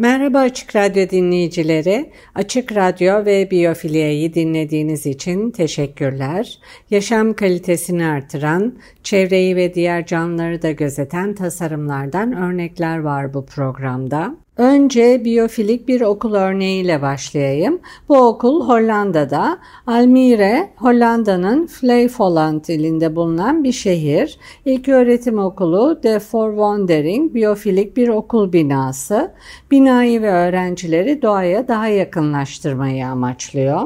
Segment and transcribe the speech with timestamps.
[0.00, 2.10] Merhaba Açık Radyo dinleyicileri.
[2.34, 6.58] Açık Radyo ve Biyofilia'yı dinlediğiniz için teşekkürler.
[6.90, 14.36] Yaşam kalitesini artıran, çevreyi ve diğer canlıları da gözeten tasarımlardan örnekler var bu programda.
[14.60, 17.80] Önce biyofilik bir okul örneğiyle başlayayım.
[18.08, 19.58] Bu okul Hollanda'da.
[19.86, 24.38] Almere, Hollanda'nın Flevoland ilinde bulunan bir şehir.
[24.64, 29.34] İlk öğretim okulu De Wondering biyofilik bir okul binası.
[29.70, 33.82] Binayı ve öğrencileri doğaya daha yakınlaştırmayı amaçlıyor.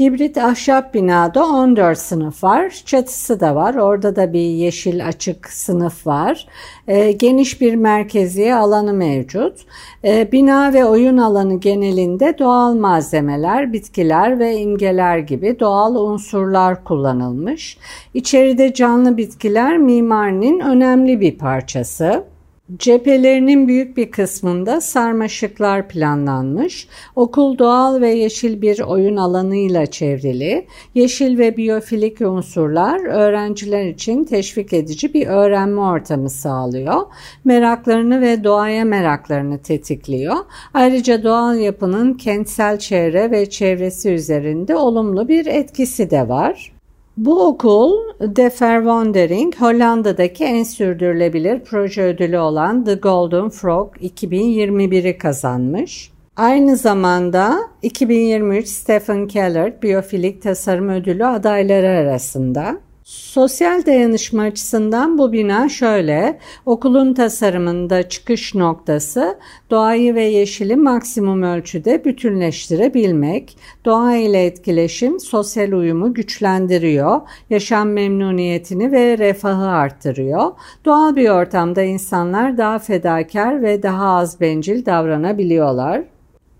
[0.00, 2.82] Hibrit ahşap binada 14 sınıf var.
[2.86, 3.74] Çatısı da var.
[3.74, 6.46] Orada da bir yeşil açık sınıf var.
[6.88, 9.58] E, geniş bir merkezi alanı mevcut.
[10.04, 17.78] E, bina ve oyun alanı genelinde doğal malzemeler, bitkiler ve imgeler gibi doğal unsurlar kullanılmış.
[18.14, 22.31] İçeride canlı bitkiler mimarinin önemli bir parçası.
[22.78, 26.88] Cephelerinin büyük bir kısmında sarmaşıklar planlanmış.
[27.16, 30.66] Okul doğal ve yeşil bir oyun alanıyla çevrili.
[30.94, 37.02] Yeşil ve biyofilik unsurlar öğrenciler için teşvik edici bir öğrenme ortamı sağlıyor.
[37.44, 40.36] Meraklarını ve doğaya meraklarını tetikliyor.
[40.74, 46.72] Ayrıca doğal yapının kentsel çevre ve çevresi üzerinde olumlu bir etkisi de var.
[47.16, 56.12] Bu okul De Verwondering Hollanda'daki en sürdürülebilir proje ödülü olan The Golden Frog 2021'i kazanmış.
[56.36, 62.76] Aynı zamanda 2023 Stephen Keller Biyofilik Tasarım Ödülü adayları arasında.
[63.04, 69.38] Sosyal dayanışma açısından bu bina şöyle, okulun tasarımında çıkış noktası
[69.70, 77.20] doğayı ve yeşili maksimum ölçüde bütünleştirebilmek, doğa ile etkileşim sosyal uyumu güçlendiriyor,
[77.50, 80.52] yaşam memnuniyetini ve refahı arttırıyor.
[80.84, 86.11] Doğal bir ortamda insanlar daha fedakar ve daha az bencil davranabiliyorlar.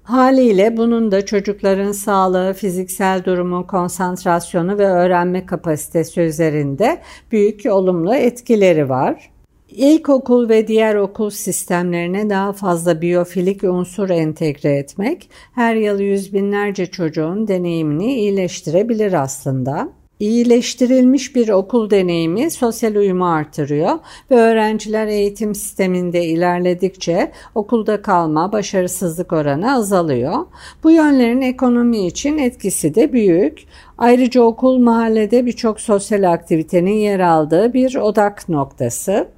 [0.02, 7.00] Haliyle bunun da çocukların sağlığı, fiziksel durumu, konsantrasyonu ve öğrenme kapasitesi üzerinde
[7.32, 9.30] büyük olumlu etkileri var.
[9.68, 16.86] İlkokul ve diğer okul sistemlerine daha fazla biyofilik unsur entegre etmek her yıl yüz binlerce
[16.86, 20.01] çocuğun deneyimini iyileştirebilir aslında.
[20.22, 23.98] İyileştirilmiş bir okul deneyimi sosyal uyumu artırıyor
[24.30, 30.46] ve öğrenciler eğitim sisteminde ilerledikçe okulda kalma, başarısızlık oranı azalıyor.
[30.84, 33.64] Bu yönlerin ekonomi için etkisi de büyük.
[33.98, 39.28] Ayrıca okul mahallede birçok sosyal aktivitenin yer aldığı bir odak noktası.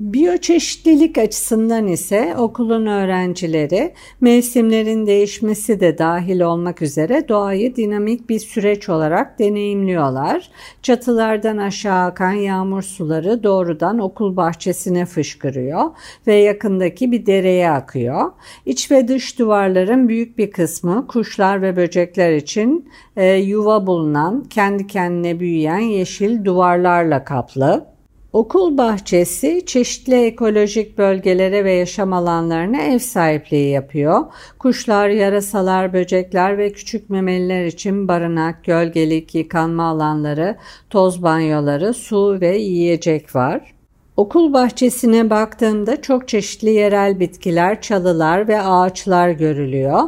[0.00, 8.88] Biyoçeşitlilik açısından ise okulun öğrencileri mevsimlerin değişmesi de dahil olmak üzere doğayı dinamik bir süreç
[8.88, 10.50] olarak deneyimliyorlar.
[10.82, 15.84] Çatılardan aşağı akan yağmur suları doğrudan okul bahçesine fışkırıyor
[16.26, 18.32] ve yakındaki bir dereye akıyor.
[18.66, 24.86] İç ve dış duvarların büyük bir kısmı kuşlar ve böcekler için e, yuva bulunan, kendi
[24.86, 27.95] kendine büyüyen yeşil duvarlarla kaplı.
[28.36, 34.24] Okul bahçesi çeşitli ekolojik bölgelere ve yaşam alanlarına ev sahipliği yapıyor.
[34.58, 40.56] Kuşlar, yarasalar, böcekler ve küçük memeliler için barınak, gölgelik, yıkanma alanları,
[40.90, 43.75] toz banyoları, su ve yiyecek var.
[44.16, 50.02] Okul bahçesine baktığımda çok çeşitli yerel bitkiler, çalılar ve ağaçlar görülüyor.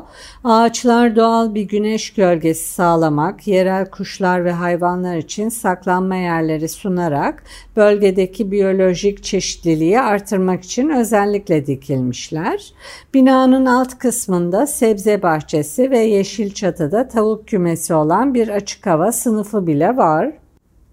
[0.44, 7.42] Ağaçlar doğal bir güneş gölgesi sağlamak, yerel kuşlar ve hayvanlar için saklanma yerleri sunarak
[7.76, 12.72] bölgedeki biyolojik çeşitliliği artırmak için özellikle dikilmişler.
[13.14, 19.66] Binanın alt kısmında sebze bahçesi ve yeşil çatıda tavuk kümesi olan bir açık hava sınıfı
[19.66, 20.32] bile var.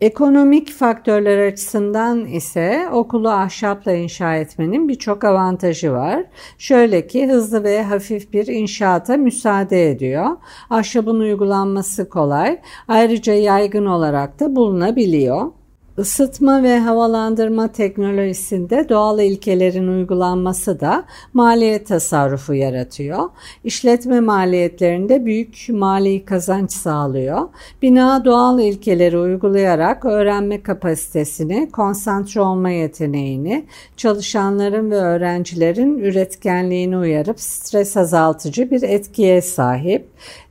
[0.01, 6.24] Ekonomik faktörler açısından ise okulu ahşapla inşa etmenin birçok avantajı var.
[6.57, 10.25] Şöyle ki hızlı ve hafif bir inşaata müsaade ediyor.
[10.69, 12.59] Ahşabın uygulanması kolay.
[12.88, 15.51] Ayrıca yaygın olarak da bulunabiliyor.
[15.97, 23.30] Isıtma ve havalandırma teknolojisinde doğal ilkelerin uygulanması da maliyet tasarrufu yaratıyor.
[23.63, 27.50] İşletme maliyetlerinde büyük mali kazanç sağlıyor.
[27.81, 33.65] Bina doğal ilkeleri uygulayarak öğrenme kapasitesini, konsantre olma yeteneğini,
[33.98, 40.07] çalışanların ve öğrencilerin üretkenliğini uyarıp stres azaltıcı bir etkiye sahip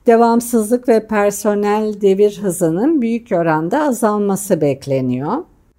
[0.06, 5.36] devamsızlık ve personel devir hızının büyük oranda azalması bekleniyor.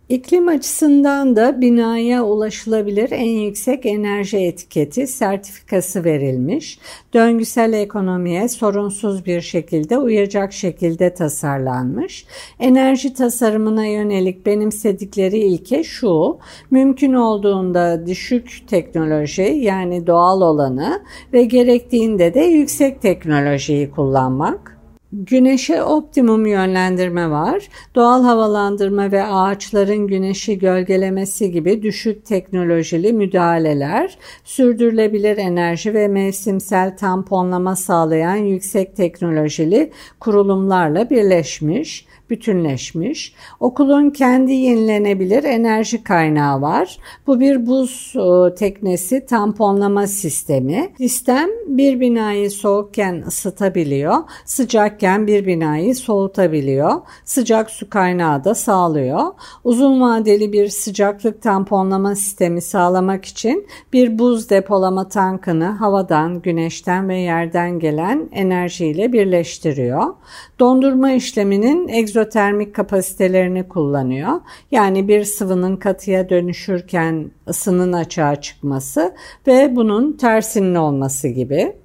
[0.10, 6.80] İklim açısından da binaya ulaşılabilir en yüksek enerji etiketi sertifikası verilmiş.
[7.14, 12.26] Döngüsel ekonomiye sorunsuz bir şekilde uyacak şekilde tasarlanmış.
[12.60, 16.38] Enerji tasarımına yönelik benimsedikleri ilke şu,
[16.72, 21.02] mümkün olduğunda düşük teknoloji yani doğal olanı
[21.34, 24.75] ve gerektiğinde de yüksek teknolojiyi kullanmak.
[25.24, 27.68] Güneşe optimum yönlendirme var.
[27.96, 37.76] Doğal havalandırma ve ağaçların güneşi gölgelemesi gibi düşük teknolojili müdahaleler, sürdürülebilir enerji ve mevsimsel tamponlama
[37.76, 43.34] sağlayan yüksek teknolojili kurulumlarla birleşmiş bütünleşmiş.
[43.60, 46.98] Okulun kendi yenilenebilir enerji kaynağı var.
[47.28, 50.90] Bu bir buz e, teknesi tamponlama sistemi.
[50.98, 56.92] Sistem bir binayı soğukken ısıtabiliyor, sıcakken bir binayı soğutabiliyor.
[57.26, 59.22] Sıcak su kaynağı da sağlıyor.
[59.64, 67.18] Uzun vadeli bir sıcaklık tamponlama sistemi sağlamak için bir buz depolama tankını havadan, güneşten ve
[67.18, 70.14] yerden gelen enerjiyle birleştiriyor.
[70.60, 74.42] Dondurma işleminin egzotermik kapasitelerini kullanıyor.
[74.72, 79.16] Yani bir sıvının katıya dönüşürken ısının açığa çıkması
[79.48, 81.76] ve bunun tersinin olması gibi.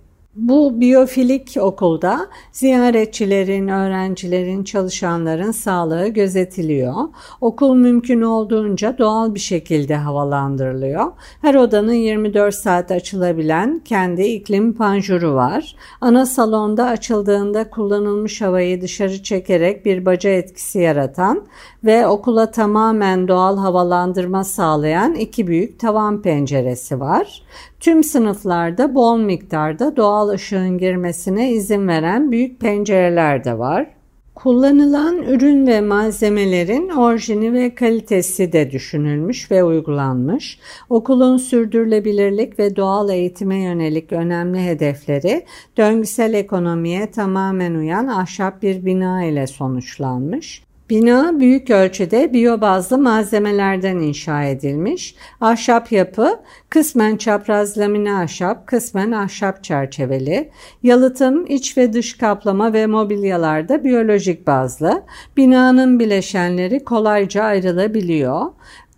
[0.40, 6.94] Bu biyofilik okulda ziyaretçilerin, öğrencilerin, çalışanların sağlığı gözetiliyor.
[7.40, 11.12] Okul mümkün olduğunca doğal bir şekilde havalandırılıyor.
[11.42, 15.76] Her odanın 24 saat açılabilen kendi iklim panjuru var.
[16.00, 21.46] Ana salonda açıldığında kullanılmış havayı dışarı çekerek bir baca etkisi yaratan
[21.84, 27.42] ve okula tamamen doğal havalandırma sağlayan iki büyük tavan penceresi var.
[27.80, 33.86] Tüm sınıflarda bol miktarda doğal ışığın girmesine izin veren büyük pencereler de var.
[34.34, 40.58] Kullanılan ürün ve malzemelerin orijini ve kalitesi de düşünülmüş ve uygulanmış.
[40.90, 45.44] Okulun sürdürülebilirlik ve doğal eğitime yönelik önemli hedefleri
[45.76, 50.69] döngüsel ekonomiye tamamen uyan ahşap bir bina ile sonuçlanmış.
[50.90, 55.14] Bina büyük ölçüde biyobazlı malzemelerden inşa edilmiş.
[55.40, 56.40] Ahşap yapı
[56.70, 60.50] kısmen çapraz lamine ahşap, kısmen ahşap çerçeveli.
[60.82, 65.02] Yalıtım, iç ve dış kaplama ve mobilyalarda biyolojik bazlı.
[65.36, 68.46] Binanın bileşenleri kolayca ayrılabiliyor.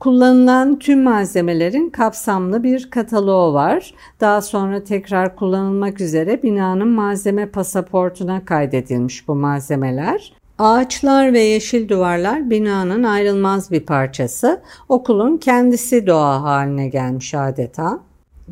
[0.01, 3.95] Kullanılan tüm malzemelerin kapsamlı bir kataloğu var.
[4.21, 10.42] Daha sonra tekrar kullanılmak üzere binanın malzeme pasaportuna kaydedilmiş bu malzemeler.
[10.63, 14.63] Ağaçlar ve yeşil duvarlar binanın ayrılmaz bir parçası.
[14.89, 18.01] Okulun kendisi doğa haline gelmiş adeta.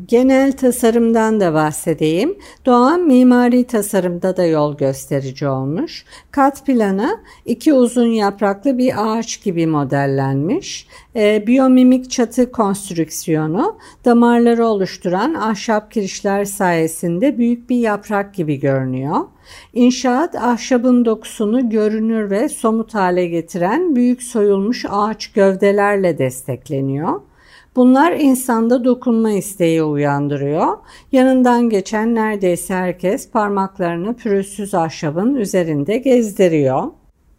[0.07, 2.37] Genel tasarımdan da bahsedeyim.
[2.65, 6.05] Doğan mimari tasarımda da yol gösterici olmuş.
[6.31, 10.87] Kat planı iki uzun yapraklı bir ağaç gibi modellenmiş.
[11.15, 19.17] E, biyomimik çatı konstrüksiyonu damarları oluşturan ahşap kirişler sayesinde büyük bir yaprak gibi görünüyor.
[19.73, 27.21] İnşaat ahşabın dokusunu görünür ve somut hale getiren büyük soyulmuş ağaç gövdelerle destekleniyor.
[27.75, 30.77] Bunlar insanda dokunma isteği uyandırıyor.
[31.11, 36.83] Yanından geçen neredeyse herkes parmaklarını pürüzsüz ahşabın üzerinde gezdiriyor.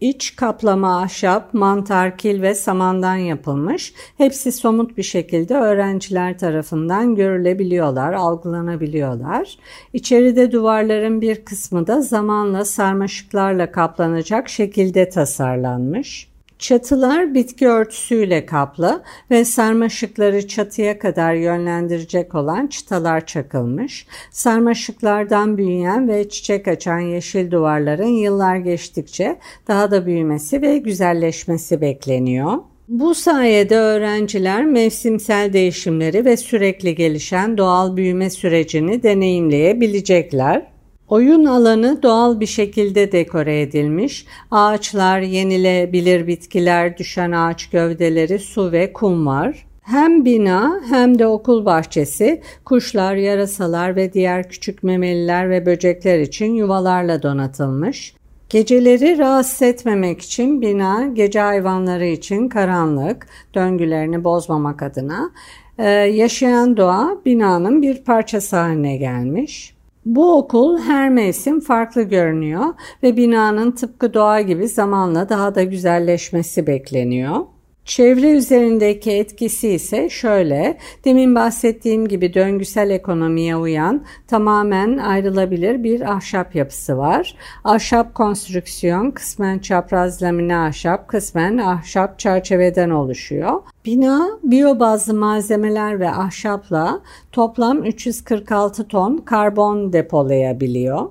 [0.02, 3.94] İç kaplama ahşap, mantar, kil ve samandan yapılmış.
[4.18, 9.59] Hepsi somut bir şekilde öğrenciler tarafından görülebiliyorlar, algılanabiliyorlar.
[9.92, 16.32] İçeride duvarların bir kısmı da zamanla sarmaşıklarla kaplanacak şekilde tasarlanmış.
[16.62, 24.07] Çatılar bitki örtüsüyle kaplı ve sarmaşıkları çatıya kadar yönlendirecek olan çıtalar çakılmış.
[24.31, 29.38] Sarmaşıklardan büyüyen ve çiçek açan yeşil duvarların yıllar geçtikçe
[29.69, 32.52] daha da büyümesi ve güzelleşmesi bekleniyor.
[32.88, 40.72] Bu sayede öğrenciler mevsimsel değişimleri ve sürekli gelişen doğal büyüme sürecini deneyimleyebilecekler.
[41.12, 44.26] Oyun alanı doğal bir şekilde dekore edilmiş.
[44.50, 49.66] Ağaçlar, yenilebilir bitkiler, düşen ağaç gövdeleri, su ve kum var.
[49.83, 56.54] Hem bina hem de okul bahçesi kuşlar, yarasalar ve diğer küçük memeliler ve böcekler için
[56.54, 58.14] yuvalarla donatılmış.
[58.49, 65.31] Geceleri rahatsız etmemek için bina gece hayvanları için karanlık, döngülerini bozmamak adına
[65.78, 69.75] e, yaşayan doğa binanın bir parçası haline gelmiş.
[70.04, 72.64] Bu okul her mevsim farklı görünüyor
[73.02, 77.37] ve binanın tıpkı doğa gibi zamanla daha da güzelleşmesi bekleniyor.
[77.85, 86.55] Çevre üzerindeki etkisi ise şöyle, demin bahsettiğim gibi döngüsel ekonomiye uyan tamamen ayrılabilir bir ahşap
[86.55, 87.35] yapısı var.
[87.65, 93.62] Ahşap konstrüksiyon kısmen çapraz lamine ahşap, kısmen ahşap çerçeveden oluşuyor.
[93.85, 97.01] Bina biyobazlı malzemeler ve ahşapla
[97.33, 101.11] toplam 346 ton karbon depolayabiliyor.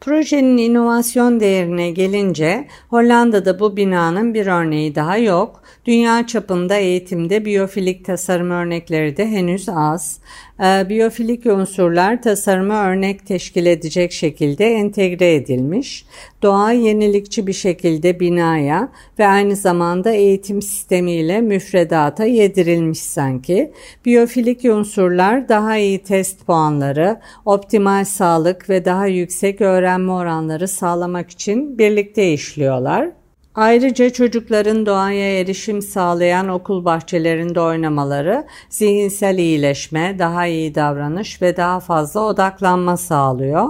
[0.00, 5.62] Projenin inovasyon değerine gelince Hollanda'da bu binanın bir örneği daha yok.
[5.84, 10.18] Dünya çapında eğitimde biyofilik tasarım örnekleri de henüz az.
[10.60, 16.04] Ee, biyofilik unsurlar tasarıma örnek teşkil edecek şekilde entegre edilmiş.
[16.42, 23.72] Doğa yenilikçi bir şekilde binaya ve aynı zamanda eğitim sistemiyle müfredata yedirilmiş sanki.
[24.04, 31.78] Biyofilik unsurlar daha iyi test puanları, optimal sağlık ve daha yüksek öğrenme oranları sağlamak için
[31.78, 33.10] birlikte işliyorlar.
[33.54, 41.80] Ayrıca çocukların doğaya erişim sağlayan okul bahçelerinde oynamaları zihinsel iyileşme, daha iyi davranış ve daha
[41.80, 43.68] fazla odaklanma sağlıyor.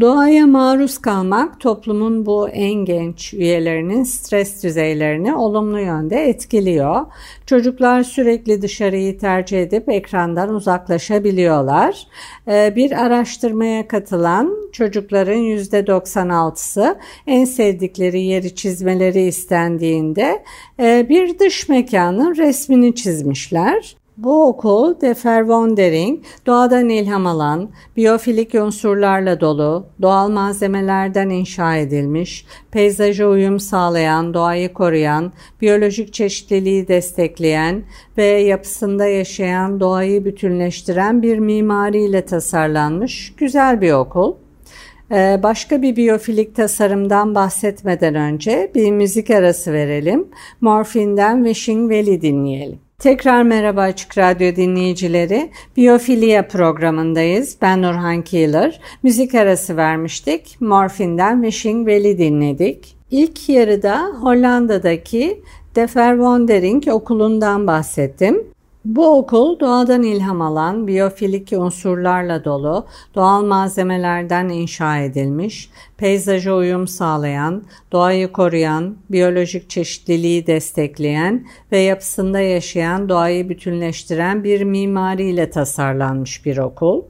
[0.00, 7.06] Doğaya maruz kalmak toplumun bu en genç üyelerinin stres düzeylerini olumlu yönde etkiliyor.
[7.46, 12.06] Çocuklar sürekli dışarıyı tercih edip ekrandan uzaklaşabiliyorlar.
[12.48, 20.44] Ee, bir araştırmaya katılan çocukların %96'sı en sevdikleri yeri çizmeleri istendiğinde
[20.80, 23.96] e, bir dış mekanın resmini çizmişler.
[24.18, 33.28] Bu okul De Verwondering, doğadan ilham alan, biyofilik unsurlarla dolu, doğal malzemelerden inşa edilmiş, peyzaja
[33.28, 37.82] uyum sağlayan, doğayı koruyan, biyolojik çeşitliliği destekleyen
[38.16, 44.34] ve yapısında yaşayan doğayı bütünleştiren bir mimariyle tasarlanmış güzel bir okul.
[45.12, 50.28] Ee, başka bir biyofilik tasarımdan bahsetmeden önce bir müzik arası verelim.
[50.60, 52.87] Morfin'den Wishing Valley dinleyelim.
[53.02, 55.50] Tekrar merhaba Açık Radyo dinleyicileri.
[55.76, 57.56] Biyofilia programındayız.
[57.62, 58.80] Ben Nurhan Keeler.
[59.02, 60.60] Müzik arası vermiştik.
[60.60, 62.96] Morfin'den Wishing Valley dinledik.
[63.10, 65.42] İlk yarıda Hollanda'daki
[65.76, 68.44] De Verwondering okulundan bahsettim.
[68.88, 77.62] Bu okul doğadan ilham alan, biyofilik unsurlarla dolu, doğal malzemelerden inşa edilmiş, peyzaja uyum sağlayan,
[77.92, 87.02] doğayı koruyan, biyolojik çeşitliliği destekleyen ve yapısında yaşayan doğayı bütünleştiren bir mimariyle tasarlanmış bir okul.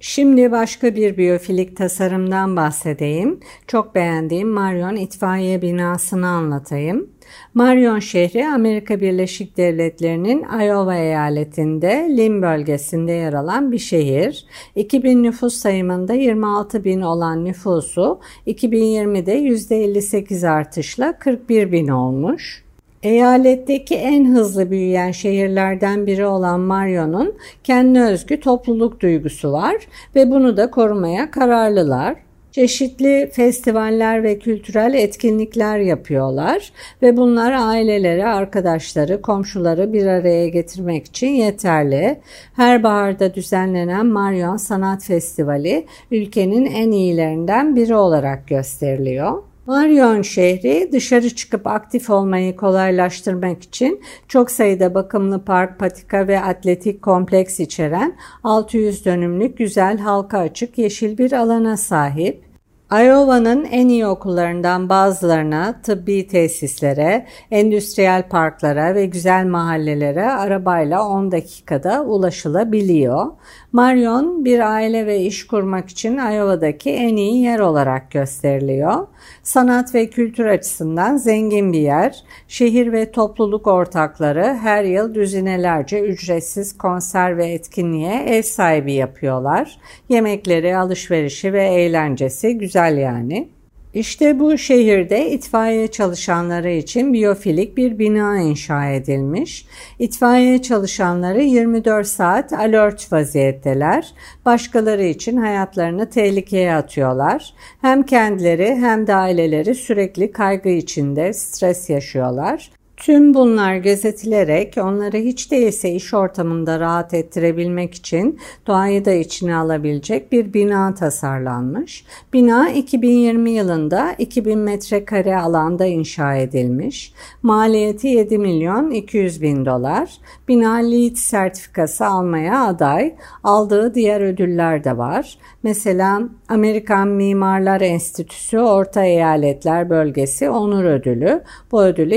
[0.00, 3.40] Şimdi başka bir biyofilik tasarımdan bahsedeyim.
[3.66, 7.08] Çok beğendiğim Marion itfaiye binasını anlatayım.
[7.54, 14.46] Marion şehri Amerika Birleşik Devletleri'nin Iowa eyaletinde Lim bölgesinde yer alan bir şehir.
[14.76, 22.64] 2000 nüfus sayımında 26 bin olan nüfusu 2020'de %58 artışla 41 bin olmuş.
[23.02, 29.76] Eyaletteki en hızlı büyüyen şehirlerden biri olan Marion'un kendine özgü topluluk duygusu var
[30.14, 32.16] ve bunu da korumaya kararlılar.
[32.54, 41.28] Çeşitli festivaller ve kültürel etkinlikler yapıyorlar ve bunlar aileleri, arkadaşları, komşuları bir araya getirmek için
[41.28, 42.20] yeterli.
[42.56, 49.42] Her baharda düzenlenen Marion Sanat Festivali ülkenin en iyilerinden biri olarak gösteriliyor.
[49.66, 57.02] Marion şehri dışarı çıkıp aktif olmayı kolaylaştırmak için çok sayıda bakımlı park, patika ve atletik
[57.02, 62.44] kompleks içeren 600 dönümlük güzel halka açık yeşil bir alana sahip.
[62.92, 72.04] Iowa'nın en iyi okullarından bazılarına, tıbbi tesislere, endüstriyel parklara ve güzel mahallelere arabayla 10 dakikada
[72.04, 73.26] ulaşılabiliyor.
[73.74, 79.06] Marion bir aile ve iş kurmak için Iowa'daki en iyi yer olarak gösteriliyor.
[79.42, 82.24] Sanat ve kültür açısından zengin bir yer.
[82.48, 89.78] Şehir ve topluluk ortakları her yıl düzinelerce ücretsiz konser ve etkinliğe ev sahibi yapıyorlar.
[90.08, 93.53] Yemekleri, alışverişi ve eğlencesi güzel yani.
[93.94, 99.66] İşte bu şehirde itfaiye çalışanları için biyofilik bir bina inşa edilmiş.
[99.98, 104.14] İtfaiye çalışanları 24 saat alert vaziyetteler.
[104.44, 107.54] Başkaları için hayatlarını tehlikeye atıyorlar.
[107.80, 112.70] Hem kendileri hem de aileleri sürekli kaygı içinde stres yaşıyorlar.
[112.96, 120.32] Tüm bunlar gözetilerek onları hiç değilse iş ortamında rahat ettirebilmek için doğayı da içine alabilecek
[120.32, 122.04] bir bina tasarlanmış.
[122.32, 127.12] Bina 2020 yılında 2000 metrekare alanda inşa edilmiş.
[127.42, 130.10] Maliyeti 7 milyon 200 bin dolar.
[130.48, 133.14] Bina LEED sertifikası almaya aday.
[133.44, 135.38] Aldığı diğer ödüller de var.
[135.62, 141.42] Mesela Amerikan Mimarlar Enstitüsü Orta Eyaletler Bölgesi Onur Ödülü.
[141.72, 142.14] Bu ödülü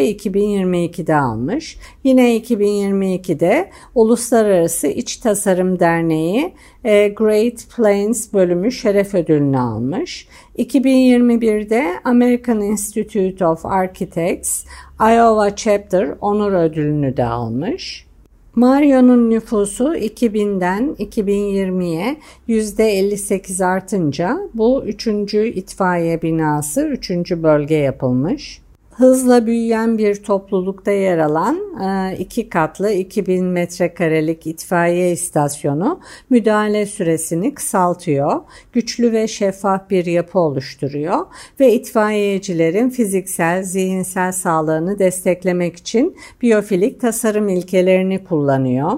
[0.73, 1.77] 2022'de almış.
[2.03, 10.27] Yine 2022'de Uluslararası İç Tasarım Derneği e, Great Plains bölümü şeref ödülünü almış.
[10.57, 14.65] 2021'de American Institute of Architects
[14.99, 18.07] Iowa Chapter onur ödülünü de almış.
[18.55, 22.17] Mario'nun nüfusu 2000'den 2020'ye
[22.49, 25.07] %58 artınca bu 3.
[25.33, 27.11] itfaiye binası 3.
[27.31, 28.61] bölge yapılmış
[28.97, 35.99] hızla büyüyen bir toplulukta yer alan e, iki katlı 2000 metrekarelik itfaiye istasyonu
[36.29, 38.41] müdahale süresini kısaltıyor,
[38.73, 41.25] güçlü ve şeffaf bir yapı oluşturuyor
[41.59, 48.91] ve itfaiyecilerin fiziksel, zihinsel sağlığını desteklemek için biyofilik tasarım ilkelerini kullanıyor.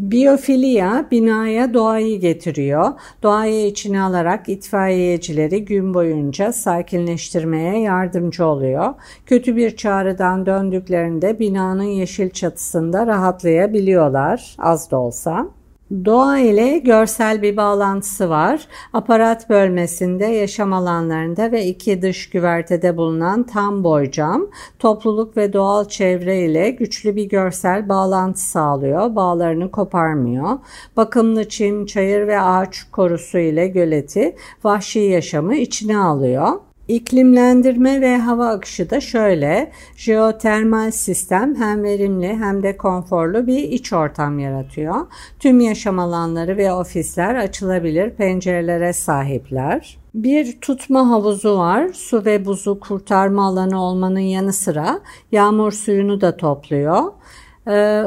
[0.00, 2.92] Biyofilya binaya doğayı getiriyor.
[3.22, 8.94] Doğayı içine alarak itfaiyecileri gün boyunca sakinleştirmeye yardımcı oluyor.
[9.26, 15.59] Kötü bir çağrıdan döndüklerinde binanın yeşil çatısında rahatlayabiliyorlar az da olsa.
[15.90, 18.66] Doğa ile görsel bir bağlantısı var.
[18.92, 24.46] Aparat bölmesinde, yaşam alanlarında ve iki dış güvertede bulunan tam boy cam,
[24.78, 29.16] topluluk ve doğal çevre ile güçlü bir görsel bağlantı sağlıyor.
[29.16, 30.58] Bağlarını koparmıyor.
[30.96, 36.69] Bakımlı çim, çayır ve ağaç korusu ile göleti vahşi yaşamı içine alıyor.
[36.90, 39.70] İklimlendirme ve hava akışı da şöyle.
[39.96, 44.94] Jeotermal sistem hem verimli hem de konforlu bir iç ortam yaratıyor.
[45.38, 49.98] Tüm yaşam alanları ve ofisler açılabilir pencerelere sahipler.
[50.14, 51.88] Bir tutma havuzu var.
[51.92, 55.00] Su ve buzu kurtarma alanı olmanın yanı sıra
[55.32, 57.02] yağmur suyunu da topluyor.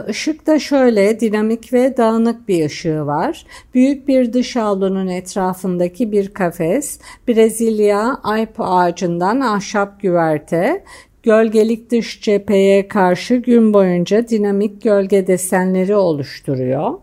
[0.10, 3.46] Işık ee, şöyle dinamik ve dağınık bir ışığı var.
[3.74, 10.84] Büyük bir dış avlunun etrafındaki bir kafes, Brezilya ayp ağacından ahşap güverte,
[11.24, 16.94] gölgelik dış cepheye karşı gün boyunca dinamik gölge desenleri oluşturuyor.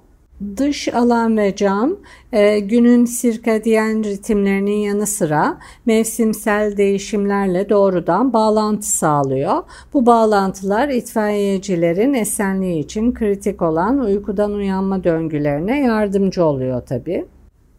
[0.57, 1.96] Dış alan ve cam
[2.33, 9.62] e, günün sirkadiyen ritimlerinin yanı sıra mevsimsel değişimlerle doğrudan bağlantı sağlıyor.
[9.94, 17.26] Bu bağlantılar itfaiyecilerin esenliği için kritik olan uykudan uyanma döngülerine yardımcı oluyor tabii.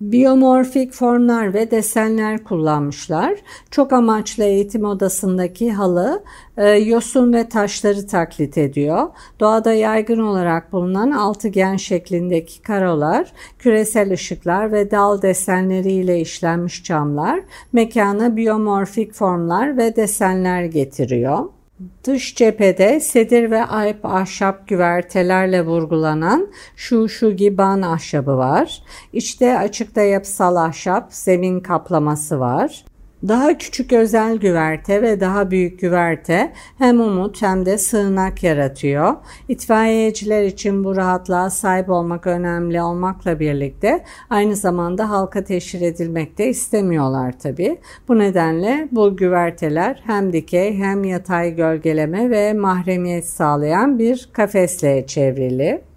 [0.01, 3.35] Biyomorfik formlar ve desenler kullanmışlar.
[3.71, 6.23] Çok amaçlı eğitim odasındaki halı
[6.57, 9.07] e, yosun ve taşları taklit ediyor.
[9.39, 17.41] Doğada yaygın olarak bulunan altıgen şeklindeki karolar, küresel ışıklar ve dal desenleriyle işlenmiş camlar
[17.73, 21.45] mekana biyomorfik formlar ve desenler getiriyor.
[22.03, 28.83] Dış cephede sedir ve alp ahşap güvertelerle vurgulanan şu şu giban ahşabı var.
[29.13, 32.85] İçte açıkta yapısal ahşap zemin kaplaması var.
[33.27, 39.13] Daha küçük özel güverte ve daha büyük güverte hem umut hem de sığınak yaratıyor.
[39.49, 46.47] İtfaiyeciler için bu rahatlığa sahip olmak önemli olmakla birlikte aynı zamanda halka teşhir edilmek de
[46.47, 47.79] istemiyorlar tabi.
[48.07, 55.90] Bu nedenle bu güverteler hem dikey hem yatay gölgeleme ve mahremiyet sağlayan bir kafesle çevrili.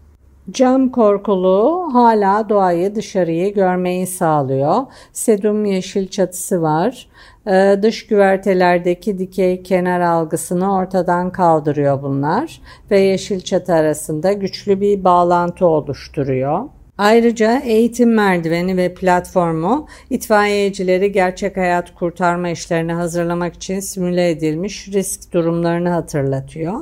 [0.50, 4.76] Cam korkuluğu hala doğayı dışarıyı görmeyi sağlıyor.
[5.12, 7.08] Sedum yeşil çatısı var.
[7.46, 15.04] Ee, dış güvertelerdeki dikey kenar algısını ortadan kaldırıyor bunlar ve yeşil çatı arasında güçlü bir
[15.04, 16.68] bağlantı oluşturuyor.
[16.98, 25.32] Ayrıca eğitim merdiveni ve platformu itfaiyecileri gerçek hayat kurtarma işlerine hazırlamak için simüle edilmiş risk
[25.32, 26.80] durumlarını hatırlatıyor.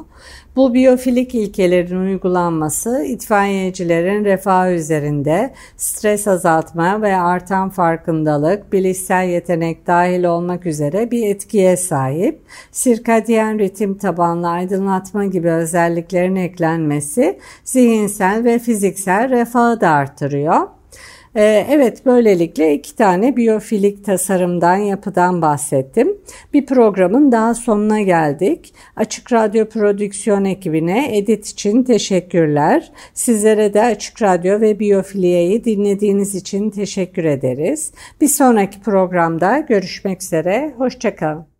[0.56, 10.24] Bu biyofilik ilkelerin uygulanması itfaiyecilerin refah üzerinde stres azaltma ve artan farkındalık, bilişsel yetenek dahil
[10.24, 12.40] olmak üzere bir etkiye sahip.
[12.70, 20.81] Sirkadiyen ritim tabanlı aydınlatma gibi özelliklerin eklenmesi zihinsel ve fiziksel refahı da artırıyor.
[21.36, 26.16] Ee, evet böylelikle iki tane biyofilik tasarımdan yapıdan bahsettim.
[26.52, 28.74] Bir programın daha sonuna geldik.
[28.96, 32.92] Açık Radyo Prodüksiyon ekibine edit için teşekkürler.
[33.14, 37.92] Sizlere de Açık Radyo ve Biyofiliye'yi dinlediğiniz için teşekkür ederiz.
[38.20, 40.74] Bir sonraki programda görüşmek üzere.
[40.78, 41.51] Hoşçakalın.